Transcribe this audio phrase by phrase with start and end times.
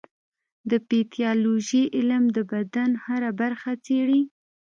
[0.69, 4.21] د پیتالوژي علم د بدن هره برخه څېړي.